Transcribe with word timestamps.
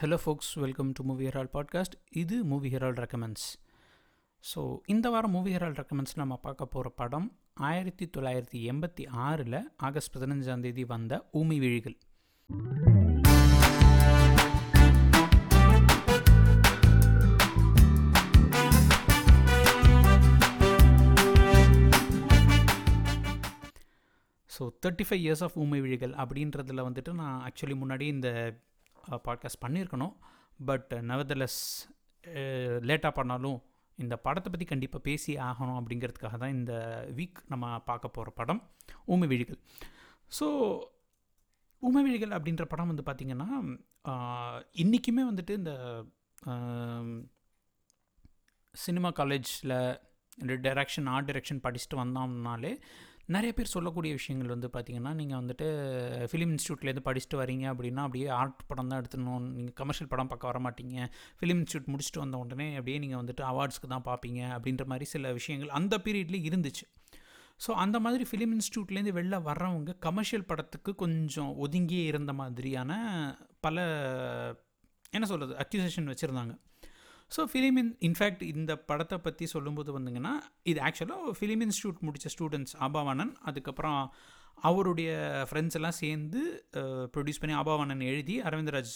Hello 0.00 0.16
folks 0.24 0.50
welcome 0.54 0.92
to 0.92 1.04
Movie 1.04 1.26
Herald 1.26 1.50
podcast 1.52 1.94
இது 2.10 2.44
movie 2.44 2.68
Herald 2.68 2.98
recommends 2.98 3.46
so 4.44 4.78
இந்த 4.86 5.10
வாரம் 5.10 5.30
movie 5.30 5.56
Herald 5.56 5.78
recommends 5.78 6.14
நம்ம 6.14 6.36
பார்க்க 6.36 6.66
போகிற 6.66 6.92
படம் 6.96 7.28
ஆயிரத்தி 7.54 8.10
தொள்ளாயிரத்தி 8.16 8.60
எண்பத்தி 8.70 9.08
ஆறில் 9.08 9.58
ஆகஸ்ட் 9.76 10.16
பதினஞ்சாம் 10.16 10.60
தேதி 10.60 10.84
வந்த 10.84 11.28
Oomai 11.32 11.58
Vizhigal. 11.58 11.98
So 24.50 24.68
thirty 24.86 25.04
five 25.08 25.22
years 25.24 25.42
of 25.42 25.58
Oomai 25.58 25.80
Vizhigal 25.80 26.10
அப்படின்றதில் 26.10 26.84
வந்துட்டு 26.84 27.12
நான் 27.12 27.50
ஆக்சுவலி 27.50 27.74
முன்னாடி 27.74 28.00
இந்த 28.00 28.28
பாட்காஸ்ட் 29.06 29.62
பண்ணியிருக்கணும் 29.66 30.16
பட் 30.64 30.94
நவதலஸ் 30.96 31.60
லேட்டாக 32.80 33.10
பண்ணாலும் 33.10 33.62
இந்த 33.96 34.16
படத்தை 34.16 34.50
பற்றி 34.50 34.66
கண்டிப்பாக 34.66 35.02
பேசி 35.02 35.34
ஆகணும் 35.34 35.80
அப்படிங்கிறதுக்காக 35.80 36.38
தான் 36.38 36.52
இந்த 36.52 37.04
வீக் 37.16 37.36
நம்ம 37.46 37.80
பார்க்க 37.80 38.08
போகிற 38.08 38.34
படம் 38.34 38.70
ஊமை 39.04 39.28
விழிகள். 39.28 39.58
ஸோ 40.40 40.78
ஊமை 41.78 42.02
விழிகள் 42.02 42.40
அப்படின்ற 42.40 42.64
படம் 42.64 42.86
வந்து 42.86 43.02
பார்த்திங்கன்னா 43.02 43.78
இன்றைக்குமே 44.72 45.24
வந்துட்டு 45.32 45.50
இந்த 45.50 46.04
சினிமா 48.72 49.10
காலேஜில் 49.10 50.00
டைரக்ஷன் 50.42 51.08
ஆர்ட் 51.08 51.30
டைரக்ஷன் 51.30 51.60
படிச்சுட்டு 51.62 51.96
வந்தோம்னாலே 51.96 52.80
நிறைய 53.34 53.52
பேர் 53.56 53.70
சொல்லக்கூடிய 53.72 54.12
விஷயங்கள் 54.18 54.52
வந்து 54.54 54.68
பார்த்திங்கன்னா 54.74 55.10
நீங்கள் 55.18 55.38
வந்துட்டு 55.40 55.66
ஃபிலிம் 56.30 56.52
இன்ஸ்டியூட்லேருந்து 56.54 57.02
படிச்சுட்டு 57.08 57.40
வரீங்க 57.40 57.64
அப்படின்னா 57.72 58.02
அப்படியே 58.06 58.28
ஆர்ட் 58.38 58.62
படம் 58.68 58.90
தான் 58.90 59.00
எடுத்துணும் 59.02 59.42
நீங்கள் 59.56 59.74
கமர்ஷியல் 59.80 60.10
படம் 60.12 60.30
பார்க்க 60.30 60.50
வர 60.50 60.60
மாட்டீங்க. 60.66 60.96
ஃபிலிம் 61.40 61.60
இன்ஸ்டியூட் 61.62 61.90
முடிச்சுட்டு 61.92 62.22
வந்த 62.22 62.38
உடனே 62.44 62.68
அப்படியே 62.78 62.98
நீங்கள் 63.02 63.20
வந்துட்டு 63.22 63.44
அவார்ட்ஸ்க்கு 63.50 63.90
தான் 63.94 64.06
பார்ப்பீங்க 64.08 64.40
அப்படின்ற 64.56 64.86
மாதிரி 64.92 65.08
சில 65.14 65.32
விஷயங்கள் 65.38 65.74
அந்த 65.78 65.96
பீரியட்லேயும் 66.06 66.48
இருந்துச்சு. 66.50 66.86
ஸோ 67.64 67.70
அந்த 67.84 67.96
மாதிரி 68.04 68.24
ஃபிலிம் 68.30 68.54
இன்ஸ்டியூட்லேருந்து 68.56 69.14
வெளில 69.18 69.36
வர்றவங்க 69.50 69.94
கமர்ஷியல் 70.06 70.48
படத்துக்கு 70.52 70.94
கொஞ்சம் 71.04 71.52
ஒதுங்கியே 71.66 72.04
இருந்த 72.12 72.34
மாதிரியான 72.40 72.92
பல 73.66 73.76
என்ன 75.16 75.26
சொல்கிறது 75.32 75.54
அக்யூசேஷன் 75.64 76.10
வச்சுருந்தாங்க. 76.12 76.54
ஸோ 77.30 77.42
ஃபிலிம் 77.50 77.78
இன் 77.78 77.92
இன்ஃபேக்ட் 78.02 78.42
இந்த 78.52 78.72
படத்தை 78.88 79.16
பற்றி 79.18 79.46
சொல்லும்போது 79.46 79.90
வந்துங்கன்னா 79.98 80.32
இது 80.62 80.78
ஆக்சுவலாக 80.80 81.32
ஃபிலிம் 81.38 81.62
இன்ஸ்டியூட் 81.66 81.98
முடித்த 82.00 82.30
ஸ்டூடெண்ட்ஸ் 82.34 82.74
ஆபாவானன் 82.80 83.32
அதுக்கப்புறம் 83.44 83.98
அவருடைய 84.58 85.10
ஃப்ரெண்ட்ஸ் 85.48 85.76
எல்லாம் 85.76 85.98
சேர்ந்து 85.98 86.40
ப்ரொடியூஸ் 87.14 87.42
பண்ணி 87.42 87.54
ஆபாவானன் 87.56 88.06
எழுதி 88.08 88.36
அரவிந்தராஜ் 88.40 88.94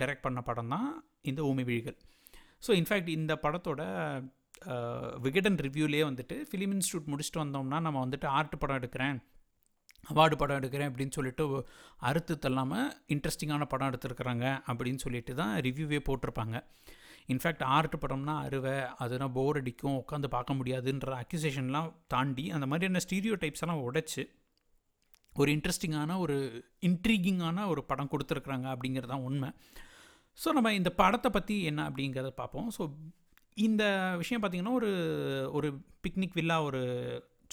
டைரக்ட் 0.00 0.24
பண்ண 0.24 0.42
படம் 0.42 0.68
தான் 0.68 0.86
இந்த 1.22 1.40
ஊமி 1.42 1.64
விழிகள் 1.64 1.98
ஸோ 2.66 2.70
இன்ஃபேக்ட் 2.76 3.10
இந்த 3.10 3.32
படத்தோட 3.42 3.82
விகடன் 5.20 5.58
ரிவ்யூலேயே 5.58 6.04
வந்துட்டு 6.08 6.36
ஃபிலிம் 6.48 6.74
இன்ஸ்டியூட் 6.74 7.10
முடிச்சுட்டு 7.12 7.42
வந்தோம்னா 7.42 7.78
நம்ம 7.80 8.00
வந்துட்டு 8.00 8.26
ஆர்ட் 8.32 8.56
படம் 8.58 8.80
எடுக்கிறேன் 8.80 9.18
அவார்டு 10.06 10.36
படம் 10.36 10.58
எடுக்கிறேன் 10.60 10.88
அப்படின்னு 10.90 11.14
சொல்லிட்டு 11.14 11.44
அறுத்து 12.00 12.34
தள்ளாமல் 12.38 12.88
இன்ட்ரெஸ்டிங்கான 13.08 13.66
படம் 13.66 13.90
எடுத்துருக்குறாங்க 13.90 14.46
அப்படின்னு 14.66 15.00
சொல்லிட்டு 15.00 15.34
தான் 15.34 15.52
ரிவ்யூவே 15.60 16.00
போட்டிருப்பாங்க 16.04 16.56
இன்ஃபேக்ட் 17.28 17.64
ஆர்ட் 17.64 17.96
படம்னா 18.02 18.34
அறுவை 18.38 18.76
அதுனா 18.98 19.26
போர் 19.32 19.56
அடிக்கும் 19.56 19.98
உட்காந்து 19.98 20.28
பார்க்க 20.28 20.54
முடியாதுன்ற 20.54 21.22
அக்யூசேஷன்லாம் 21.22 21.92
தாண்டி 22.06 22.50
அந்த 22.50 22.66
மாதிரியான 22.66 23.02
ஸ்டீரியோ 23.08 23.36
டைப்ஸ் 23.40 23.60
எல்லாம் 23.60 23.84
உடைச்சு 23.88 24.24
ஒரு 25.36 25.50
இன்ட்ரெஸ்டிங்கான 25.52 26.18
ஒரு 26.18 26.36
இன்ட்ரீகிங்கான 26.80 27.66
ஒரு 27.66 27.84
படம் 27.84 28.10
கொடுத்துருக்குறாங்க 28.10 28.66
அப்படிங்கிறது 28.74 29.06
தான் 29.06 29.22
உண்மை. 29.22 29.50
ஸோ 30.38 30.48
நம்ம 30.52 30.72
இந்த 30.74 30.90
படத்தை 30.90 31.30
பற்றி 31.30 31.62
என்ன 31.62 31.90
அப்படிங்கிறத 31.90 32.28
பார்ப்போம். 32.28 32.68
ஸோ 32.78 32.82
இந்த 33.56 33.84
விஷயம் 34.16 34.42
பார்த்திங்கன்னா 34.42 34.72
ஒரு 34.72 34.90
ஒரு 35.52 35.68
பிக்னிக் 36.02 36.34
வில்லா 36.34 36.62
ஒரு 36.62 36.82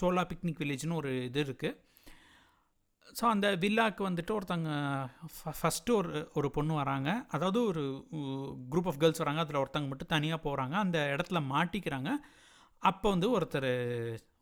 சோலா 0.02 0.24
பிக்னிக் 0.32 0.60
வில்லேஜ்னு 0.60 0.94
ஒரு 0.94 1.24
இது 1.24 1.44
இருக்குது 1.44 1.78
ஸோ 3.18 3.24
அந்த 3.34 3.48
வில்லாவுக்கு 3.64 4.04
வந்துட்டு 4.08 4.32
ஒருத்தங்க 4.38 4.70
ஃபஸ்ட்டு 5.60 5.96
ஒரு 6.00 6.12
ஒரு 6.40 6.48
பொண்ணு 6.58 6.74
வராங்க. 6.82 7.10
அதாவது 7.36 7.60
ஒரு 7.72 7.84
குரூப் 8.72 8.90
ஆஃப் 8.92 9.00
கேர்ள்ஸ் 9.02 9.22
வராங்க. 9.24 9.44
அதில் 9.46 9.62
ஒருத்தங்க 9.62 9.90
மட்டும் 9.92 10.14
தனியாக 10.16 10.40
போகிறாங்க 10.48 10.76
அந்த 10.86 11.00
இடத்துல 11.14 11.42
மாட்டிக்கிறாங்க. 11.54 12.12
அப்போ 12.84 13.08
வந்து 13.16 13.30
ஒருத்தர் 13.38 13.72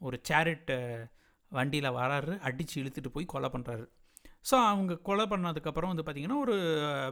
ஒரு 0.08 0.18
சேரிட் 0.30 0.74
வண்டியில் 1.52 1.96
வராரு. 2.02 2.34
அடித்து 2.48 2.76
இழுத்துட்டு 2.82 3.16
போய் 3.16 3.34
கொலை 3.36 3.50
பண்ணுறாரு 3.54 3.86
ஸோ 4.50 4.56
அவங்க 4.72 4.94
கொலை 5.08 5.24
பண்ணதுக்கப்புறம் 5.32 5.92
வந்து 5.92 6.04
பார்த்திங்கன்னா 6.06 6.40
ஒரு 6.44 6.56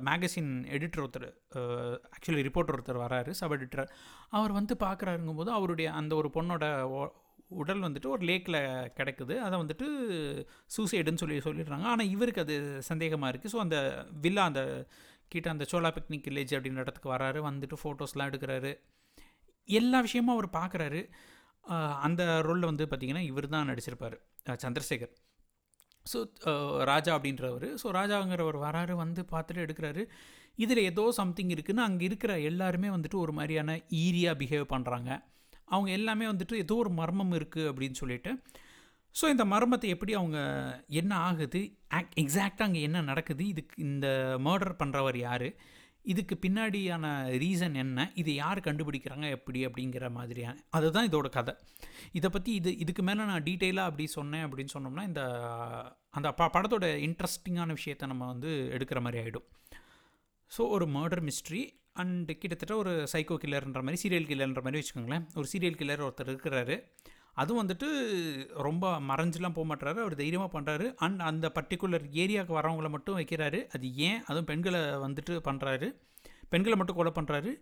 மேகசின் 0.08 0.52
எடிட்டர் 0.76 1.04
ஒருத்தர் 1.04 1.28
ஆக்சுவலி 2.16 2.44
ரிப்போர்ட்டர் 2.48 2.76
ஒருத்தர் 2.76 3.04
வராரு. 3.06 3.32
சப் 3.40 3.56
எடிட்டர் 3.56 3.90
அவர் 4.38 4.52
வந்து 4.60 4.74
பார்க்குறாருங்கும் 4.86 5.40
போது 5.40 5.52
அவருடைய 5.58 5.88
அந்த 6.00 6.14
ஒரு 6.22 6.30
பொண்ணோட 6.36 6.66
உடல் 7.52 7.84
வந்துட்டு 7.86 8.10
ஒரு 8.16 8.24
லேக்கில் 8.30 8.60
கிடக்குது. 8.98 9.36
அதை 9.46 9.56
வந்துட்டு 9.64 9.88
சூசைடுன்னு 10.76 11.22
சொல்லி 11.24 11.38
சொல்லிடுறாங்க. 11.48 11.86
ஆனால் 11.94 12.12
இவருக்கு 12.16 12.44
அது 12.46 12.56
சந்தேகமாக 12.90 13.32
இருக்குது 13.32 13.54
ஸோ 13.54 13.60
அந்த 13.66 13.78
வில்லா 14.24 14.46
அந்த 14.52 14.64
கிட்ட 15.34 15.48
அந்த 15.54 15.66
சோலா 15.72 15.90
பிக்னிக் 15.98 16.28
வில்லேஜ் 16.30 16.56
அப்படின்ற 16.58 16.86
இடத்துக்கு 16.86 17.14
வராரு. 17.16 17.40
வந்துட்டு 17.50 17.78
ஃபோட்டோஸ்லாம் 17.84 18.30
எடுக்கிறாரு. 18.32 18.72
எல்லா 19.70 20.00
விஷயமும் 20.08 20.36
அவர் 20.38 20.50
பார்க்குறாரு 20.60 21.02
அந்த 22.08 22.24
ரோலில் 22.48 22.70
வந்து 22.72 22.86
பார்த்திங்கன்னா 22.90 23.24
இவர் 23.30 23.54
தான் 23.54 23.70
நடிச்சிருப்பார். 23.72 24.18
சந்திரசேகர். 24.64 25.14
ஸோ 26.06 26.18
ராஜா 26.92 27.12
அப்படின்றவர். 27.18 27.68
ஸோ 27.82 27.88
ராஜாங்கிறவர் 28.00 28.58
வராரு 28.66 28.96
வந்து 29.04 29.22
பார்த்துட்டு 29.32 29.64
எடுக்கிறாரு. 29.66 30.04
இதில் 30.64 30.82
ஏதோ 30.90 31.06
சம்திங் 31.20 31.54
இருக்குதுன்னு 31.56 31.88
அங்கே 31.88 32.04
இருக்கிற 32.10 32.34
எல்லாருமே 32.50 32.90
வந்துட்டு 32.96 33.18
ஒரு 33.24 33.34
மாதிரியான 33.38 33.78
ஈரியாக 34.04 34.40
பிஹேவ் 34.42 34.66
பண்ணுறாங்க 34.74 35.10
அவங்க 35.68 35.92
எல்லாமே 35.92 36.26
வந்துட்டு 36.26 36.56
ஏதோ 36.56 36.76
ஒரு 36.76 36.90
மர்மம் 36.90 37.32
இருக்குது 37.32 37.70
அப்படின்னு 37.72 37.92
சொல்லிட்டு. 37.92 38.32
ஸோ 39.16 39.26
இந்த 39.30 39.46
மர்மத்தை 39.46 39.90
எப்படி 39.90 40.14
அவங்க 40.14 40.40
என்ன 40.88 41.16
ஆகுது? 41.18 41.62
ஆக் 41.88 42.16
எக்ஸாக்டாக 42.16 42.68
அங்கே 42.68 42.82
என்ன 42.82 43.02
நடக்குது? 43.02 43.48
இதுக்கு 43.48 43.84
இந்த 43.84 44.08
மர்டர் 44.48 44.80
பண்ணுறவர் 44.82 45.18
யார்? 45.18 45.48
இதுக்கு 46.04 46.36
பின்னாடியான 46.42 47.06
ரீசன் 47.44 47.74
என்ன? 47.74 48.12
இதை 48.16 48.36
யார் 48.36 48.60
கண்டுபிடிக்கிறாங்க? 48.60 49.30
எப்படி? 49.30 49.66
அப்படிங்கிற 49.68 50.10
மாதிரியான 50.10 50.60
அதுதான் 50.70 51.08
இதோட 51.10 51.30
கதை. 51.30 51.54
இதை 52.12 52.30
பற்றி 52.30 52.52
இது 52.54 52.78
இதுக்கு 52.78 53.04
மேலே 53.04 53.26
நான் 53.26 53.44
டீட்டெயிலாக 53.44 53.90
அப்படி 53.90 54.06
சொன்னேன் 54.08 54.46
அப்படின்னு 54.48 54.74
சொன்னோம்னா 54.74 55.04
இந்த 55.04 55.24
அந்த 56.10 56.32
ப 56.32 56.50
படத்தோட 56.56 56.88
இன்ட்ரெஸ்டிங்கான 57.08 57.72
விஷயத்தை 57.72 58.08
நம்ம 58.08 58.26
வந்து 58.26 58.52
எடுக்கிற 58.78 59.02
மாதிரி 59.02 59.22
ஆகிடும் 59.24 59.48
ஸோ 60.52 60.70
ஒரு 60.70 60.88
மர்டர் 60.88 61.24
மிஸ்ட்ரி 61.24 61.62
அண்டு 62.02 62.34
கிட்டத்தட்ட 62.38 62.76
ஒரு 62.76 62.94
சைக்கோ 63.14 63.36
கில்லர்ன்ற 63.44 63.82
மாதிரி 63.82 64.00
சீரியல் 64.04 64.28
கில்லர்ன்ற 64.30 64.62
மாதிரி 64.62 64.80
வச்சுக்கோங்களேன். 64.82 65.26
ஒரு 65.36 65.48
சீரியல் 65.52 65.78
கில்லர் 65.82 66.04
ஒருத்தர் 66.08 66.32
இருக்கிறாரு. 66.34 66.76
அதுவும் 67.34 67.62
வந்துட்டு 67.62 67.88
ரொம்ப 68.68 69.00
மறைஞ்செலாம் 69.00 69.54
போக 69.54 69.66
மாட்டுறாரு 69.72 70.00
அவர் 70.04 70.16
தைரியமாக 70.16 70.62
பண்ணுறாரு 70.62 70.94
அண்ட் 70.96 71.20
அந்த 71.20 71.52
பர்டிகுலர் 71.56 72.06
ஏரியாவுக்கு 72.14 72.58
வரவங்கள 72.60 72.90
மட்டும் 72.90 73.18
வைக்கிறாரு. 73.20 73.68
அது 73.68 73.96
ஏன்? 73.96 74.24
அதுவும் 74.24 74.46
பெண்களை 74.46 74.80
வந்துட்டு 74.80 75.34
பண்ணுறாரு 75.50 75.90
பெண்களை 76.50 76.78
மட்டும் 76.78 76.96
கொலை 76.96 77.12
பண்ணுறாரு 77.16 77.54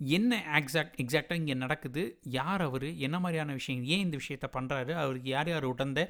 என்ன 0.00 0.38
எக்ஸாக்ட் 0.60 0.96
எக்ஸாக்டாக 1.02 1.34
இங்கே 1.34 1.54
நடக்குது? 1.54 2.18
யார் 2.22 2.62
அவர்? 2.62 2.96
என்ன 2.96 3.20
மாதிரியான 3.20 3.52
விஷயம் 3.52 3.84
ஏன் 3.84 3.98
இந்த 3.98 4.16
விஷயத்த 4.16 4.46
பண்ணுறாரு 4.52 4.92
அவருக்கு 4.92 5.30
யார் 5.30 5.48
யார் 5.48 5.64
உடந்த? 5.64 6.00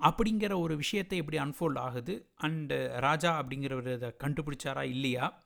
அப்படிங்கிற 0.00 0.52
ஒரு 0.60 0.76
விஷயத்தை 0.76 1.18
எப்படி 1.18 1.38
அன்ஃபோல்ட் 1.38 1.78
ஆகுது? 1.78 2.14
அண்டு 2.40 3.00
ராஜா 3.00 3.42
அப்படிங்கிறவர் 3.42 3.92
அதை 3.92 4.10
கண்டுபிடிச்சாரா? 4.24 4.82
இல்லையா? 4.82 5.44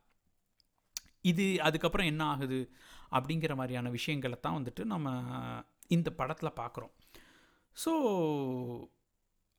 இது 1.26 1.46
அதுக்கப்புறம் 1.62 2.06
என்ன 2.06 2.22
ஆகுது 2.24 2.60
அப்படிங்கிற 3.10 3.52
மாதிரியான 3.54 3.90
விஷயங்களை 3.90 4.36
தான் 4.40 4.58
வந்துட்டு 4.58 4.84
நம்ம 4.84 5.08
இந்த 5.88 6.08
படத்தில் 6.12 6.58
பார்க்குறோம் 6.60 6.92
ஸோ 7.76 7.92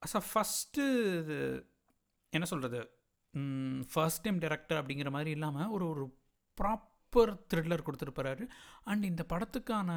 அஸ் 0.01 0.17
அ 0.17 0.23
ஃபஸ்ட்டு 0.29 0.85
என்ன 2.33 2.45
சொல்கிறது 2.45 2.79
ஃபர்ஸ்ட் 3.91 4.23
டைம் 4.23 4.41
டேரக்டர் 4.41 4.79
அப்படிங்கிற 4.81 5.09
மாதிரி 5.09 5.31
இல்லாமல் 5.31 5.71
ஒரு 5.71 5.85
ஒரு 5.89 6.05
ப்ராப் 6.57 6.85
சூப்பர் 7.17 7.37
த்ரில்லர் 7.51 7.83
கொடுத்துருப்பாரு. 7.87 8.43
அண்ட் 8.89 9.03
இந்த 9.09 9.23
படத்துக்கான 9.31 9.89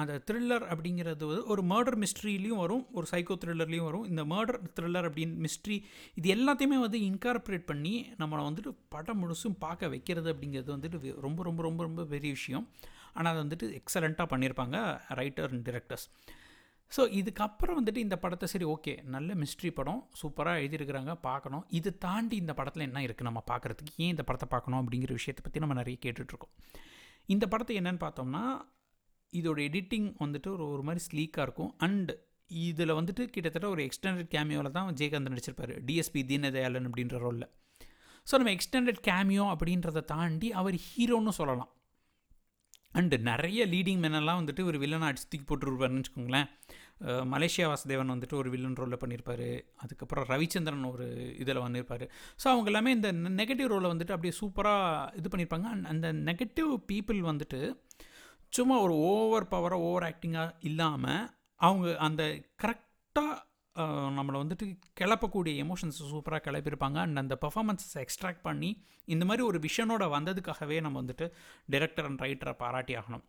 அந்த 0.00 0.14
த்ரில்லர் 0.28 0.64
அப்படிங்கிறது 0.72 1.26
ஒரு 1.52 1.62
மர்டர் 1.72 1.96
மிஸ்ட்ரிலையும் 2.02 2.60
வரும் 2.62 2.84
ஒரு 2.92 3.06
சைக்கோ 3.10 3.34
த்ரில்லர்லேயும் 3.44 3.88
வரும். 3.88 4.04
இந்த 4.10 4.22
மர்டர் 4.32 4.58
த்ரில்லர் 4.76 5.08
அப்படின்னு 5.08 5.46
மிஸ்ட்ரி 5.46 5.76
இது 6.18 6.28
எல்லாத்தையுமே 6.36 6.78
வந்து 6.84 6.98
இன்கார்பரேட் 7.10 7.64
பண்ணி 7.70 7.94
நம்மளை 8.18 8.42
வந்துட்டு 8.48 8.72
படம் 8.88 9.20
முழுசும் 9.22 9.58
பார்க்க 9.58 9.92
வைக்கிறது 9.94 10.30
அப்படிங்கிறது 10.34 10.76
வந்துட்டு 10.76 11.14
ரொம்ப 11.26 11.42
ரொம்ப 11.48 11.62
ரொம்ப 11.68 11.82
ரொம்ப 11.88 12.04
பெரிய 12.14 12.32
விஷயம். 12.38 12.66
ஆனால் 13.14 13.32
அதை 13.32 13.40
வந்துட்டு 13.44 13.66
எக்ஸலண்ட்டாக 13.80 14.28
பண்ணியிருப்பாங்க 14.32 14.76
ரைட்டர் 15.20 15.52
அண்ட் 15.54 15.66
டிரெக்டர்ஸ் 15.70 16.06
ஸோ 16.96 17.02
இதுக்கப்புறம் 17.18 17.76
வந்துட்டு 17.78 18.00
இந்த 18.06 18.16
படத்தை 18.22 18.46
சரி 18.52 18.66
ஓகே 18.74 18.92
நல்ல 19.14 19.34
மிஸ்ட்ரி 19.40 19.70
படம் 19.78 20.00
சூப்பராக 20.20 20.60
எழுதியிருக்கிறாங்க 20.60 21.12
பார்க்கணும். 21.26 21.64
இது 21.78 21.90
தாண்டி 22.04 22.36
இந்த 22.42 22.52
படத்தில் 22.58 22.86
என்ன 22.86 23.02
இருக்குது 23.06 23.28
நம்ம 23.28 23.42
பார்க்குறதுக்கு? 23.50 23.92
ஏன் 24.04 24.12
இந்த 24.14 24.24
படத்தை 24.28 24.48
பார்க்கணும் 24.54 24.80
அப்படிங்கிற 24.82 25.12
விஷயத்தை 25.18 25.42
பற்றி 25.46 25.62
நம்ம 25.64 25.76
நிறைய 25.80 25.98
கேட்டுட்ருக்கோம். 26.04 26.52
இந்த 27.34 27.44
படத்தை 27.52 27.76
என்னென்னு 27.80 28.02
பார்த்தோம்னா 28.06 28.44
இதோட 29.32 29.58
எடிட்டிங் 29.68 30.08
வந்துட்டு 30.24 30.48
ஒரு 30.56 30.64
ஒரு 30.74 30.82
மாதிரி 30.88 31.02
ஸ்லீக்காக 31.08 31.46
இருக்கும். 31.46 31.72
அண்டு 31.86 32.14
இதில் 32.50 32.96
வந்துட்டு 32.98 33.22
கிட்டத்தட்ட 33.32 33.66
ஒரு 33.74 33.82
எக்ஸ்டெண்டட் 33.86 34.30
கேமியோவில் 34.34 34.76
தான் 34.76 34.94
ஜெயகாந்த் 35.00 35.32
நடிச்சிருப்பார். 35.32 35.72
டிஎஸ்பி 35.88 36.20
தீனதயாளன் 36.30 36.88
அப்படின்ற 36.90 37.18
ரோலில் 37.24 37.48
ஸோ 38.26 38.36
நம்ம 38.40 38.52
எக்ஸ்டெண்டட் 38.56 39.00
கேமியோ 39.08 39.44
அப்படின்றத 39.52 40.00
தாண்டி 40.12 40.48
அவர் 40.60 40.76
ஹீரோன்னு 40.86 41.32
சொல்லலாம். 41.40 41.70
அண்டு 42.94 43.16
நிறைய 43.28 43.60
லீடிங் 43.72 44.02
மேனெல்லாம் 44.04 44.38
வந்துட்டு 44.40 44.62
ஒரு 44.68 44.78
வில்லனை 44.82 45.06
அடிச்சு 45.08 45.26
தூக்கி 45.30 45.46
போட்டுருப்பாருன்னு 45.48 46.00
வச்சுக்கோங்களேன். 46.00 46.48
மலேசியா 47.32 47.66
வாசுதேவன் 47.70 48.12
வந்துட்டு 48.14 48.36
ஒரு 48.40 48.48
வில்லன் 48.50 48.78
ரோலில் 48.80 49.00
பண்ணியிருப்பார் 49.02 49.48
அதுக்கப்புறம் 49.76 50.24
ரவிச்சந்திரன் 50.32 50.88
ஒரு 50.92 51.06
இதில் 51.42 51.64
வந்திருப்பார். 51.66 52.04
ஸோ 52.42 52.46
அவங்க 52.52 52.70
எல்லாமே 52.72 52.92
இந்த 52.98 53.10
நெகட்டிவ் 53.40 53.70
ரோலை 53.72 53.90
வந்துட்டு 53.92 54.14
அப்படியே 54.16 54.34
சூப்பராக 54.40 55.18
இது 55.20 55.30
பண்ணியிருப்பாங்க 55.32 55.68
அண்ட் 55.74 55.88
அந்த 55.92 56.08
நெகட்டிவ் 56.30 56.72
பீப்புள் 56.92 57.20
வந்துட்டு 57.30 57.60
சும்மா 58.52 58.76
ஒரு 58.86 58.94
ஓவர் 59.10 59.46
பவராக 59.54 59.86
ஓவர் 59.88 60.06
ஆக்டிங்காக 60.10 60.54
இல்லாமல் 60.70 61.24
அவங்க 61.60 61.86
அந்த 62.08 62.22
கரெக்டாக 62.62 63.36
நம்மளை 64.18 64.36
வந்துட்டு 64.42 64.66
கிளப்பக்கூடிய 65.00 65.52
எமோஷன்ஸ் 65.64 65.98
சூப்பராக 66.12 66.42
கிளப்பியிருப்பாங்க. 66.46 66.98
அண்ட் 67.06 67.20
அந்த 67.22 67.34
பர்ஃபாமன்ஸை 67.44 68.00
எக்ஸ்ட்ராக்ட் 68.04 68.44
பண்ணி 68.48 68.70
இந்த 69.14 69.24
மாதிரி 69.30 69.42
ஒரு 69.50 69.58
விஷனோட 69.66 70.04
வந்ததுக்காகவே 70.16 70.78
நம்ம 70.86 71.02
வந்துட்டு 71.02 71.26
டைரக்டர் 71.74 72.08
அண்ட் 72.10 72.22
ரைட்டரை 72.26 72.54
பாராட்டி 72.62 72.94
ஆகணும். 73.00 73.24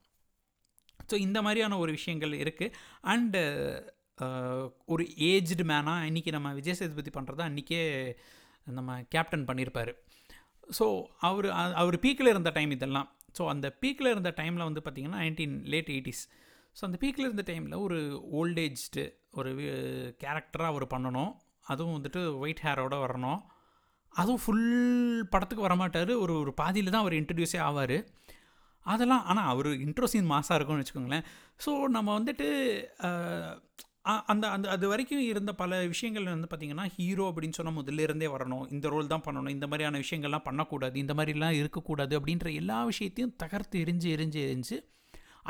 ஸோ 1.09 1.17
இந்த 1.27 1.39
மாதிரியான 1.45 1.77
ஒரு 1.83 1.91
விஷயங்கள் 1.97 2.33
இருக்குது 2.43 2.73
அண்டு 3.13 3.41
ஒரு 4.93 5.03
ஏஜ்டு 5.29 5.63
மேனாக 5.71 6.07
இன்றைக்கி 6.09 6.31
நம்ம 6.35 6.49
விஜய் 6.57 6.77
சேதுபதி 6.79 7.11
பண்ணுறதா 7.17 7.43
அன்றைக்கே 7.49 7.81
நம்ம 8.77 8.97
கேப்டன் 9.13 9.45
பண்ணியிருப்பார் 9.49 9.91
ஸோ 10.77 10.85
அவர் 11.27 11.47
அவர் 11.81 11.97
பீக்கில் 12.05 12.31
இருந்த 12.33 12.51
டைம் 12.57 12.71
இதெல்லாம். 12.77 13.07
ஸோ 13.37 13.43
அந்த 13.53 13.67
பீக்கில் 13.81 14.11
இருந்த 14.13 14.31
டைமில் 14.39 14.67
வந்து 14.67 14.81
பார்த்திங்கன்னா 14.85 15.21
நைன்டீன் 15.23 15.55
லேட் 15.73 15.91
எயிட்டிஸ் 15.95 16.23
ஸோ 16.79 16.83
அந்த 16.87 16.97
பீக்கில் 17.03 17.27
இருந்த 17.27 17.43
டைமில் 17.47 17.81
ஒரு 17.85 17.97
ஓல்டேஜ்டு 18.39 19.03
ஒரு 19.39 19.49
கேரக்டராக 20.23 20.71
அவர் 20.73 20.85
பண்ணணும். 20.93 21.31
அதுவும் 21.71 21.95
வந்துட்டு 21.95 22.21
ஒயிட் 22.41 22.61
ஹேரோட 22.65 22.95
வரணும். 23.05 23.39
அதுவும் 24.13 24.41
ஃபுல் 24.43 24.67
படத்துக்கு 25.33 25.65
வரமாட்டார். 25.67 26.11
ஒரு 26.23 26.33
ஒரு 26.43 26.51
பாதியில் 26.61 26.93
தான் 26.93 27.03
அவர் 27.05 27.15
இன்ட்ரடியூஸே 27.17 27.59
ஆவார். 27.69 27.97
அதெல்லாம் 28.85 29.25
ஆனால் 29.31 29.49
அவர் 29.53 29.69
இன்ட்ரோ 29.85 30.07
சீன் 30.11 30.31
மாசாக 30.33 30.57
இருக்கும்னு 30.57 30.83
வச்சுக்கோங்களேன். 30.83 31.25
ஸோ 31.65 31.71
நம்ம 31.95 32.09
வந்துட்டு 32.19 32.47
அந்த 34.31 34.45
அந்த 34.55 34.65
அது 34.75 34.85
வரைக்கும் 34.91 35.25
இருந்த 35.31 35.51
பல 35.61 35.79
விஷயங்கள் 35.93 36.31
வந்து 36.33 36.49
பார்த்திங்கன்னா 36.51 36.85
ஹீரோ 36.95 37.25
அப்படின்னு 37.31 37.57
சொன்னால் 37.57 37.77
முதல்ல 37.79 38.05
இருந்தே 38.07 38.27
வரணும். 38.35 38.63
இந்த 38.75 38.87
ரோல் 38.93 39.11
தான் 39.13 39.25
பண்ணணும். 39.27 39.53
இந்த 39.55 39.67
மாதிரியான 39.71 39.99
விஷயங்கள்லாம் 40.03 40.47
பண்ணக்கூடாது. 40.47 40.95
இந்த 41.03 41.15
மாதிரிலாம் 41.19 41.57
இருக்கக்கூடாது 41.61 42.15
அப்படின்ற 42.19 42.49
எல்லா 42.61 42.79
விஷயத்தையும் 42.91 43.35
தகர்த்து 43.43 43.83
எரிஞ்சு 43.85 44.07
எரிஞ்சு 44.15 44.39
எரிஞ்சு 44.47 44.77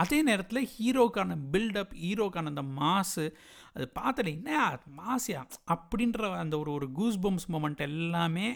அதே 0.02 0.20
நேரத்தில் 0.30 0.70
ஹீரோக்கான 0.74 1.38
பில்டப் 1.54 1.94
ஹீரோக்கான 2.04 2.52
அந்த 2.54 2.64
மாசு 2.80 3.26
அது 3.74 3.86
பார்த்துட்டு 4.00 4.32
என்ன 4.36 4.52
மாசியா 5.00 5.42
அப்படின்ற 5.74 6.30
அந்த 6.44 6.56
ஒரு 6.64 6.72
ஒரு 6.78 6.88
கூஸ் 7.00 7.20
பம்ஸ் 7.26 7.48
மூமெண்ட் 7.54 7.82
எல்லாமே 7.90 8.48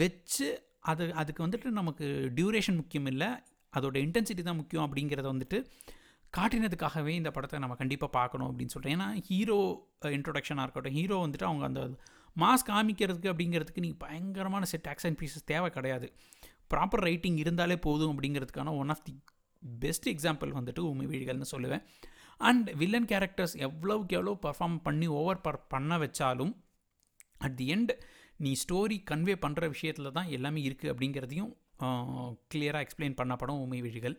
வச்சு 0.00 0.48
அது 0.90 1.04
அதுக்கு 1.20 1.40
வந்துட்டு 1.46 1.70
நமக்கு 1.80 2.06
டியூரேஷன் 2.36 2.78
முக்கியம் 2.80 3.08
இல்லை. 3.12 3.30
அதோட 3.72 3.96
இன்டென்சிட்டி 4.06 4.42
தான் 4.42 4.58
முக்கியம் 4.60 4.86
அப்படிங்கிறத 4.86 5.28
வந்துட்டு 5.34 5.58
காட்டினதுக்காகவே 6.36 7.12
இந்த 7.20 7.30
படத்தை 7.36 7.56
நம்ம 7.62 7.74
கண்டிப்பாக 7.80 8.12
பார்க்கணும் 8.18 8.48
அப்படின்னு 8.50 8.74
சொல்கிறேன் 8.74 8.94
ஏன்னா 8.96 9.08
ஹீரோ 9.28 9.58
இன்ட்ரொடக்ஷனாக 10.16 10.64
இருக்கட்டும் 10.66 10.96
ஹீரோ 10.98 11.16
வந்துட்டு 11.24 11.46
அவங்க 11.48 11.64
அந்த 11.70 11.82
மாஸ் 12.42 12.64
காமிக்கிறதுக்கு 12.70 13.30
அப்படிங்கிறதுக்கு 13.32 13.84
நீ 13.86 13.90
பயங்கரமான 14.04 14.64
செட் 14.72 14.88
ஆக்ஷன் 14.92 15.18
பீசஸ் 15.20 15.50
தேவை 15.52 15.68
கிடையாது. 15.76 16.06
ப்ராப்பர் 16.72 17.04
ரைட்டிங் 17.08 17.38
இருந்தாலே 17.44 17.76
போதும் 17.86 18.12
அப்படிங்கிறதுக்கான 18.12 18.74
one 18.82 18.92
of 18.94 19.04
the 19.08 19.14
best 19.62 20.08
example 20.08 20.50
வந்துட்டு 20.58 20.82
உமி 20.92 21.06
வீடுகள்னு 21.12 21.52
சொல்லுவேன். 21.54 21.82
அண்ட் 22.40 22.68
வில்லன் 22.74 23.08
கேரக்டர்ஸ் 23.10 23.56
எவ்வளவுக்கு 23.56 24.16
எவ்வளோ 24.16 24.38
பர்ஃபார்ம் 24.46 24.78
பண்ணி 24.82 25.06
ஓவர் 25.06 25.40
பர் 25.40 25.66
பண்ண 25.68 25.98
வச்சாலும் 25.98 26.52
அட் 27.38 27.56
தி 27.56 27.66
எண்ட் 27.74 27.92
நீ 28.36 28.52
ஸ்டோரி 28.64 28.96
கன்வே 29.10 29.34
பண்ணுற 29.44 29.68
விஷயத்தில் 29.68 30.12
தான் 30.12 30.28
எல்லாமே 30.28 30.60
இருக்குது 30.60 30.92
அப்படிங்கிறதையும் 30.92 31.52
கிளியராக 32.52 32.84
எக்ஸ்பிளைன் 32.86 33.14
பண்ண 33.14 33.36
படம் 33.36 33.60
உண்மை 33.60 33.80
விழிகள் 33.80 34.16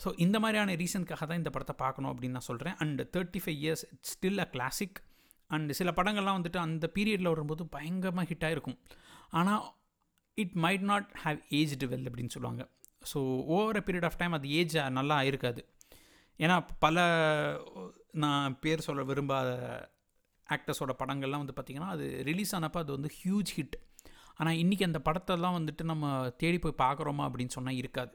ஸோ 0.00 0.08
இந்த 0.16 0.38
மாதிரியான 0.38 0.74
ரீசனுக்காக 0.74 1.26
தான் 1.26 1.36
இந்த 1.36 1.50
படத்தை 1.50 1.74
பார்க்கணும் 1.78 2.10
அப்படின்னு 2.12 2.36
நான் 2.38 2.40
சொல்கிறேன் 2.40 2.76
and 2.78 3.00
thirty 3.16 3.40
five 3.44 3.58
years 3.64 3.84
still 4.02 4.38
a 4.38 4.48
classic 4.54 4.98
and 5.50 5.72
சில 5.72 5.90
படங்கள்லாம் 5.90 6.38
வந்துட்டு 6.38 6.56
அந்த 6.56 6.86
பீரியடில் 6.94 7.28
வரும்போது 7.28 7.66
பயங்கரமாக 7.66 8.26
ஹிட்டாக 8.30 8.50
இருக்கும் 8.50 8.78
ஆனால் 9.30 9.64
it 10.34 10.54
might 10.54 10.80
not 10.80 11.08
have 11.24 11.38
aged 11.50 11.86
well 11.86 12.06
அப்படின்னு 12.08 12.34
சொல்லுவாங்க. 12.34 12.62
So 13.02 13.18
over 13.56 13.76
a 13.76 13.82
period 13.86 14.04
of 14.04 14.16
time 14.16 14.32
அது 14.32 14.48
ஏஜ் 14.50 14.76
நல்லா 14.90 15.22
இருக்காது. 15.22 15.60
ஏன்னா 16.40 16.56
பல 16.78 16.96
நான் 18.12 18.58
பேர் 18.60 18.86
சொல்ல 18.88 19.02
விரும்பாத 19.02 19.48
ஆக்டர்ஸோட 20.46 20.92
படங்கள்லாம் 21.00 21.42
வந்து 21.42 21.56
பார்த்திங்கன்னா 21.56 21.90
அது 21.96 22.06
ரிலீஸ் 22.24 22.54
ஆனப்போ 22.56 22.78
அது 22.78 22.92
வந்து 22.92 23.10
ஹியூஜ் 23.18 23.50
ஹிட் 23.56 23.76
ஆனால் 24.36 24.54
இன்றைக்கி 24.54 24.82
அந்த 24.82 25.00
படத்தெல்லாம் 25.04 25.56
வந்துட்டு 25.58 25.82
நம்ம 25.82 26.30
தேடி 26.36 26.58
போய் 26.58 26.80
பார்க்குறோமா 26.82 27.24
அப்படின்னு 27.28 27.54
சொன்னால் 27.56 27.74
இருக்காது. 27.74 28.12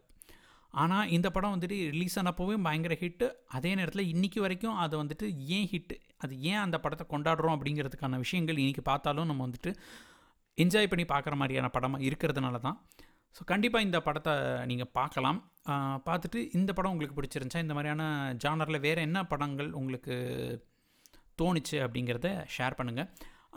ஆனால் 0.73 1.09
இந்த 1.09 1.27
படம் 1.31 1.53
வந்துட்டு 1.55 1.77
ரிலீஸ் 1.91 2.19
ஆனப்போவே 2.19 2.55
பயங்கர 2.61 2.93
ஹிட்டு 3.01 3.25
அதே 3.47 3.75
நேரத்தில் 3.75 4.11
இன்றைக்கி 4.13 4.39
வரைக்கும் 4.39 4.75
அது 4.75 5.03
வந்துட்டு 5.03 5.25
ஏன் 5.57 5.67
ஹிட்டு 5.71 5.95
அது 6.17 6.33
ஏன் 6.51 6.57
அந்த 6.57 6.77
படத்தை 6.79 7.05
கொண்டாடுறோம் 7.11 7.55
அப்படிங்கிறதுக்கான 7.57 8.17
விஷயங்கள் 8.17 8.61
இன்றைக்கி 8.63 8.83
பார்த்தாலும் 8.83 9.25
நம்ம 9.25 9.47
வந்துட்டு 9.47 9.71
என்ஜாய் 10.57 10.87
பண்ணி 10.87 11.05
பார்க்குற 11.05 11.35
மாதிரியான 11.35 11.69
படமாக 11.69 12.03
இருக்கிறதுனால 12.03 12.59
தான் 12.59 12.79
ஸோ 13.35 13.41
கண்டிப்பாக 13.45 13.87
இந்த 13.87 13.99
படத்தை 14.07 14.33
நீங்கள் 14.71 14.91
பார்க்கலாம். 14.99 15.39
பார்த்துட்டு 16.07 16.39
இந்த 16.59 16.71
படம் 16.73 16.93
உங்களுக்கு 16.93 17.17
பிடிச்சிருந்துச்சா? 17.19 17.63
இந்த 17.65 17.73
மாதிரியான 17.73 18.03
ஜானரில் 18.45 18.83
வேறு 18.87 19.01
என்ன 19.01 19.19
படங்கள் 19.25 19.69
உங்களுக்கு 19.71 20.15
தோணுச்சு 21.41 21.77
அப்படிங்கிறத 21.85 22.29
ஷேர் 22.57 22.77
பண்ணுங்கள் 22.79 23.09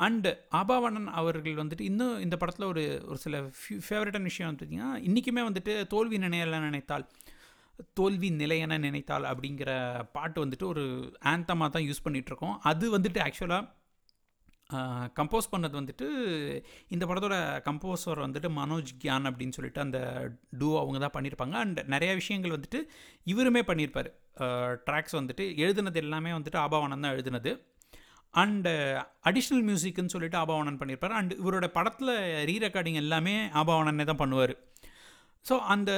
அண்டு 0.07 0.31
ஆபாவணன் 0.51 1.09
அவர்கள் 1.21 1.61
வந்துட்டு 1.61 1.81
இன்னும் 1.81 2.21
இந்த 2.21 2.37
படத்தில் 2.37 2.67
ஒரு 2.67 2.83
ஒரு 3.09 3.19
சில 3.19 3.37
ஃபியூ 3.59 3.79
ஃபேவரட்டான 3.87 4.29
விஷயம் 4.31 4.51
வந்துட்டிங்கன்னா 4.51 4.91
இன்றைக்குமே 5.09 5.43
வந்துட்டு 5.49 5.75
தோல்வி 5.87 6.19
நினையல 6.19 6.61
நினைத்தால் 6.61 7.07
தோல்வி 7.93 8.29
நிலையென 8.41 8.79
நினைத்தால் 8.79 9.25
அப்படிங்கிற 9.25 9.71
பாட்டு 10.13 10.39
வந்துட்டு 10.45 10.67
ஒரு 10.67 10.85
ஆந்தமாக 11.25 11.71
தான் 11.71 11.87
யூஸ் 11.89 12.05
பண்ணிகிட்ருக்கோம் 12.05 12.57
அது 12.63 12.99
வந்துட்டு 12.99 13.21
ஆக்சுவலாக 13.21 13.65
கம்போஸ் 15.19 15.51
பண்ணது 15.53 15.75
வந்துட்டு 15.81 16.07
இந்த 16.95 17.05
படத்தோட 17.09 17.37
கம்போசர் 17.67 18.21
வந்துட்டு 18.25 18.49
மனோஜ் 18.59 18.91
கியான் 19.03 19.29
அப்படின்னு 19.31 19.57
சொல்லிட்டு 19.57 19.81
அந்த 19.85 19.99
டூ 20.61 20.69
அவங்க 20.81 20.99
தான் 21.05 21.15
பண்ணியிருப்பாங்க. 21.17 21.55
அண்ட் 21.65 21.81
நிறைய 21.95 22.13
விஷயங்கள் 22.21 22.55
வந்துட்டு 22.57 22.81
இவருமே 23.33 23.63
பண்ணியிருப்பார். 23.71 24.11
ட்ராக்ஸ் 24.89 25.17
வந்துட்டு 25.19 25.45
எழுதுனது 25.65 26.01
எல்லாமே 26.05 26.33
வந்துட்டு 26.37 26.61
ஆபாவனம் 26.65 27.05
தான் 27.07 27.15
எழுதுனது. 27.17 27.53
அண்டு 28.35 28.73
அடிஷ்னல் 29.29 29.65
மியூசிக்னு 29.69 30.15
சொல்லிட்டு 30.15 30.39
ஆபாவனன் 30.41 30.81
பண்ணியிருப்பார். 30.81 31.15
அண்ட் 31.19 31.33
இவரோட 31.43 31.69
படத்தில் 31.77 32.15
ரீ 32.51 32.57
ரெக்கார்டிங் 32.65 33.01
எல்லாமே 33.05 33.37
ஆபாவனனே 33.61 34.07
தான் 34.11 34.23
பண்ணுவார். 34.23 34.55
ஸோ 35.49 35.55
அந்த 35.75 35.91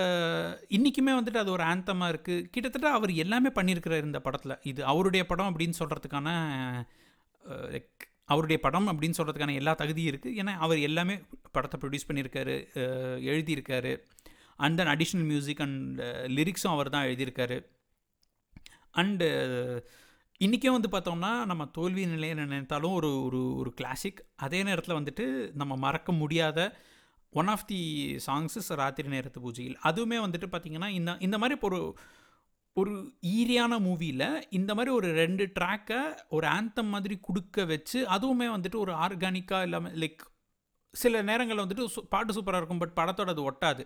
இன்றைக்குமே 0.76 1.12
வந்துட்டு 1.18 1.42
அது 1.42 1.50
ஒரு 1.56 1.64
ஆந்தமாக 1.72 2.12
இருக்குது 2.12 2.44
கிட்டத்தட்ட 2.54 2.88
அவர் 2.98 3.12
எல்லாமே 3.24 3.50
பண்ணியிருக்கிறார் 3.58 4.06
இந்த 4.08 4.20
படத்தில். 4.26 4.58
இது 4.70 4.80
அவருடைய 4.92 5.24
படம் 5.32 5.50
அப்படின்னு 5.50 5.80
சொல்கிறதுக்கான 5.80 6.28
லைக் 7.74 8.06
அவருடைய 8.32 8.58
படம் 8.66 8.88
அப்படின்னு 8.92 9.18
சொல்கிறதுக்கான 9.18 9.54
எல்லா 9.60 9.72
தகுதியும் 9.80 10.10
இருக்குது 10.12 10.36
ஏன்னா 10.40 10.52
அவர் 10.64 10.78
எல்லாமே 10.88 11.14
படத்தை 11.56 11.76
ப்ரொடியூஸ் 11.82 12.08
பண்ணியிருக்காரு 12.08 12.56
எழுதியிருக்காரு. 13.32 13.92
And 14.64 14.78
then 14.80 14.92
additional 14.94 15.28
music 15.32 15.62
and 15.66 16.00
லிரிக்ஸும் 16.36 16.74
அவர் 16.74 16.92
தான் 16.94 17.06
எழுதியிருக்காரு. 17.08 17.58
அண்டு 19.00 19.26
இன்றைக்கே 20.46 20.70
வந்து 20.74 20.88
பார்த்தோம்னா 20.92 21.30
நம்ம 21.50 21.62
தோல்வி 21.78 22.02
நிலையை 22.12 22.34
நினைத்தாலும் 22.40 22.96
ஒரு 22.98 23.10
ஒரு 23.26 23.40
ஒரு 23.60 23.70
கிளாசிக் 23.78 24.20
அதே 24.46 24.60
நேரத்தில் 24.68 24.98
வந்துட்டு 24.98 25.24
நம்ம 25.60 25.72
மறக்க 25.86 26.12
முடியாத 26.22 26.58
ஒன் 27.40 27.50
ஆஃப் 27.54 27.66
தி 27.70 27.80
சாங்ஸஸ் 28.26 28.70
ராத்திரி 28.80 29.08
நேரத்து 29.14 29.40
பூஜையில். 29.46 29.78
அதுவுமே 29.88 30.18
வந்துட்டு 30.26 30.48
பார்த்திங்கன்னா 30.52 30.88
இந்த 30.98 31.16
இந்த 31.26 31.38
மாதிரி 31.42 31.56
இப்போ 31.58 31.68
ஒரு 31.72 31.80
ஒரு 32.78 32.92
ஈரியான 33.32 33.74
மூவியில் 33.80 34.24
இந்த 34.50 34.74
மாதிரி 34.74 34.94
ஒரு 34.94 35.12
ரெண்டு 35.12 35.44
ட்ராக்கை 35.58 36.00
ஒரு 36.28 36.46
ஆந்தம் 36.48 36.88
மாதிரி 36.88 37.18
கொடுக்க 37.22 37.64
வச்சு 37.64 37.98
அதுவுமே 38.08 38.48
வந்துட்டு 38.54 38.76
ஒரு 38.76 38.92
ஆர்கானிக்காக 38.96 39.62
இல்லாமல் 39.62 39.94
லைக் 39.94 40.24
சில 40.94 41.22
நேரங்களில் 41.22 41.64
வந்துட்டு 41.64 41.86
சு- 41.94 42.06
பாட்டு 42.08 42.32
சூப்பராக 42.32 42.56
இருக்கும் 42.56 42.78
பட் 42.78 42.96
படத்தோட 42.96 43.28
அது 43.28 43.44
ஒட்டாது. 43.50 43.82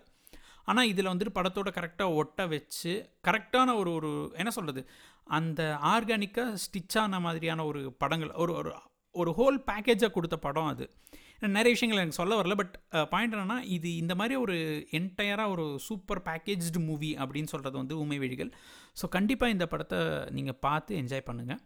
ஆனால் 0.64 0.86
இதில் 0.86 1.06
வந்துட்டு 1.06 1.34
படத்தோட 1.34 1.70
கரெக்டாக 1.70 2.14
ஒட்ட 2.14 2.46
வச்சு 2.46 2.92
கரெக்டான 3.26 3.76
ஒரு 3.76 3.92
ஒரு 3.94 4.10
என்ன 4.34 4.50
சொல்கிறது 4.50 4.82
அந்த 5.30 5.62
ஆர்கானிக்காக 5.86 6.56
ஸ்டிச்சான 6.64 7.20
மாதிரியான 7.20 7.64
ஒரு 7.64 7.92
படங்கள் 7.92 8.32
ஒரு 8.36 8.52
ஒரு 8.54 8.72
ஒரு 9.14 9.30
ஹோல் 9.30 9.58
பேக்கேஜாக 9.66 10.10
கொடுத்த 10.10 10.36
படம் 10.38 10.66
அது. 10.66 10.84
நிறைய 11.56 11.70
விஷயங்கள் 11.74 12.00
எனக்கு 12.02 12.18
சொல்ல 12.20 12.34
வரல 12.40 12.54
பட் 12.60 12.74
பாயிண்ட் 13.12 13.34
என்னன்னா 13.34 13.56
இது 13.76 13.88
இந்த 13.96 14.14
மாதிரி 14.14 14.34
ஒரு 14.44 14.56
என்டையராக 14.98 15.54
ஒரு 15.54 15.64
சூப்பர் 15.86 16.20
பேக்கேஜ்டு 16.28 16.80
மூவி 16.88 17.10
அப்படின்னு 17.22 17.52
சொல்கிறது 17.52 17.76
வந்து 17.76 17.94
உமை 17.98 18.18
வழிகள். 18.18 18.50
ஸோ 19.00 19.04
கண்டிப்பாக 19.16 19.54
இந்த 19.54 19.66
படத்தை 19.72 20.00
நீங்கள் 20.38 20.58
பார்த்து 20.66 21.00
என்ஜாய் 21.02 21.26
பண்ணுங்கள் 21.28 21.60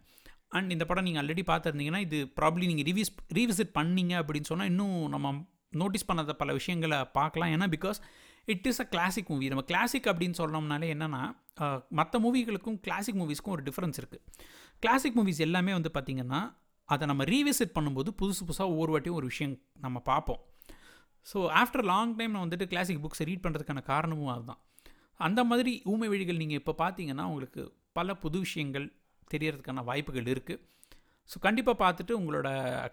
அண்ட் 0.57 0.71
இந்த 0.71 0.85
படம் 0.85 1.07
நீங்கள் 1.07 1.23
ஆல்ரெடி 1.23 1.43
பார்த்துருந்தீங்கன்னா 1.51 2.01
இது 2.07 2.19
ப்ராப்ளி 2.41 2.65
நீங்கள் 2.71 2.87
ரிவிஸ் 2.91 3.13
ரீவிசிட் 3.39 3.75
பண்ணீங்க 3.79 4.13
அப்படின்னு 4.21 4.49
சொன்னால் 4.51 4.69
இன்னும் 4.73 4.97
நம்ம 5.15 5.33
நோட்டீஸ் 5.81 6.09
பண்ணாத 6.11 6.33
பல 6.41 6.51
விஷயங்களை 6.53 6.99
பார்க்கலாம். 7.19 7.51
ஏன்னா 7.55 7.67
because 7.75 7.99
it 8.45 8.67
is 8.69 8.81
a 8.83 8.87
classic 8.93 9.29
movie 9.29 9.47
நம்ம 9.47 9.63
கிளாசிக் 9.71 10.07
அப்படின்னு 10.11 10.37
சொன்னோம்னாலே 10.43 10.87
என்னென்னா 10.93 11.23
மற்ற 11.99 12.19
மூவிகளுக்கும் 12.25 12.77
கிளாசிக் 12.85 13.19
மூவிஸ்க்கும் 13.21 13.55
ஒரு 13.55 13.63
டிஃப்ரென்ஸ் 13.69 13.99
இருக்குது 14.01 14.23
கிளாசிக் 14.79 15.17
மூவிஸ் 15.19 15.43
எல்லாமே 15.47 15.71
வந்து 15.77 15.91
பார்த்திங்கன்னா 15.93 16.41
அதை 16.93 17.03
நம்ம 17.11 17.23
ரீவிசிட் 17.33 17.75
பண்ணும்போது 17.77 18.09
புதுசு 18.19 18.41
புதுசாக 18.47 18.73
ஒவ்வொரு 18.73 18.91
வாட்டியும் 18.93 19.17
ஒரு 19.19 19.27
விஷயம் 19.31 19.55
நம்ம 19.85 19.97
பார்ப்போம். 20.11 20.41
ஸோ 21.27 21.37
ஆஃப்டர் 21.61 21.85
லாங் 21.91 22.13
டைம் 22.19 22.33
நான் 22.35 22.45
வந்துட்டு 22.45 22.67
கிளாசிக் 22.73 23.01
புக்ஸை 23.05 23.25
ரீட் 23.29 23.43
பண்ணுறதுக்கான 23.45 23.81
காரணமும் 23.91 24.31
அதுதான். 24.35 24.61
அந்த 25.27 25.41
மாதிரி 25.49 25.71
ஊமை 25.93 26.07
வழிகள் 26.13 26.41
நீங்கள் 26.41 26.59
இப்போ 26.61 26.73
பார்த்தீங்கன்னா 26.83 27.25
உங்களுக்கு 27.31 27.63
பல 27.97 28.15
புது 28.23 28.37
விஷயங்கள் 28.45 28.87
தெரியறதுக்கான 29.31 29.83
வாய்ப்புகள் 29.89 30.27
இருக்குது 30.33 30.61
ஸோ 31.29 31.37
கண்டிப்பாக 31.45 31.77
பார்த்துட்டு 31.83 32.13
உங்களோட 32.19 32.49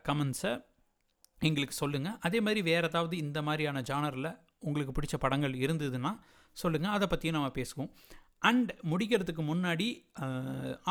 கமெண்ட்ஸை 0.08 0.52
எங்களுக்கு 1.48 1.76
சொல்லுங்கள் 1.82 2.16
அதே 2.26 2.38
மாதிரி 2.46 2.60
வேறு 2.70 2.88
ஏதாவது 2.90 3.14
இந்த 3.24 3.38
மாதிரியான 3.48 3.82
ஜானரில் 3.90 4.30
உங்களுக்கு 4.68 4.92
பிடிச்ச 4.96 5.16
படங்கள் 5.24 5.54
இருந்ததுன்னா 5.64 6.12
சொல்லுங்கள் 6.56 6.94
அதை 6.96 7.06
பற்றியும் 7.12 7.36
நம்ம 7.36 7.50
பேசுவோம். 7.60 7.90
அண்ட் 8.48 8.70
முடிக்கிறதுக்கு 8.90 9.42
முன்னாடி 9.50 9.86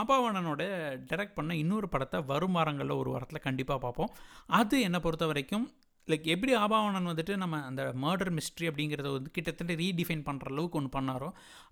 அபாவணனோட 0.01 0.61
டைரக்ட் 1.09 1.37
பண்ண 1.37 1.55
இன்னொரு 1.61 1.87
படத்தை 1.93 2.19
வரும் 2.31 2.55
வாரங்களில் 2.57 2.99
ஒரு 3.01 3.09
வாரத்தில் 3.13 3.45
கண்டிப்பாக 3.47 3.79
பார்ப்போம். 3.85 4.11
அது 4.59 4.75
என்னை 4.87 4.99
பொறுத்த 5.05 5.25
வரைக்கும் 5.31 5.65
லைக் 6.07 6.25
எப்படி 6.33 6.53
ஆபாவணன் 6.61 7.09
வந்துட்டு 7.09 7.33
நம்ம 7.41 7.59
அந்த 7.67 7.81
மர்டர் 8.03 8.31
மிஸ்ட்ரி 8.37 8.65
அப்படிங்கிறத 8.69 9.11
வந்து 9.15 9.29
கிட்டத்தட்ட 9.35 9.75
ரீடிஃபைன் 9.83 10.25
பண்ணுற 10.29 10.49
அளவுக்கு 10.53 10.79
ஒன்று 10.79 10.91
பண்ணாரோ 10.95 11.29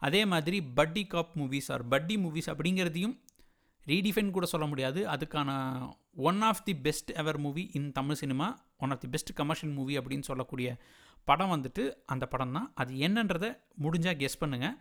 அதே 0.08 0.22
மாதிரி 0.34 0.58
buddy 0.78 1.04
cop 1.14 1.34
movies 1.40 1.70
or 1.76 1.84
buddy 1.94 2.18
movies 2.26 2.50
அப்படிங்கிறதையும் 2.54 3.16
ரீடிஃபைன் 3.88 4.36
கூட 4.36 4.46
சொல்ல 4.52 4.66
முடியாது. 4.72 5.00
அதுக்கான 5.14 5.50
one 6.30 6.42
of 6.50 6.64
the 6.68 6.74
best 6.86 7.12
ever 7.22 7.40
movie 7.46 7.64
in 7.78 7.92
Tamil 7.98 8.20
cinema 8.22 8.48
one 8.84 8.94
of 8.94 9.04
the 9.04 9.10
best 9.14 9.32
commercial 9.40 9.76
movie 9.80 9.94
அப்படின்னு 10.00 10.28
சொல்லக்கூடிய 10.30 10.70
படம் 11.28 11.54
வந்துட்டு 11.56 11.84
அந்த 12.14 12.26
படம் 12.34 12.56
தான் 12.58 12.68
அது 12.82 12.94
என்னன்றதை 13.08 13.50
முடிஞ்சால் 13.86 14.20
கெஸ் 14.22 14.42
பண்ணுங்கள் 14.42 14.76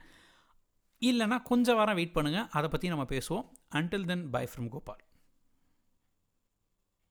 இல்லைனா 1.00 1.42
கொஞ்சம் 1.42 1.76
வாரம் 1.76 1.94
வெயிட் 1.94 2.16
பண்ணுங்கள் 2.16 2.48
அதை 2.50 2.68
பற்றி 2.70 2.88
நம்ம 2.88 3.04
பேசுவோம். 3.04 3.46
Until 3.74 4.04
then 4.04 4.30
bye 4.30 4.48
from 4.52 4.68
Gopal 4.68 5.02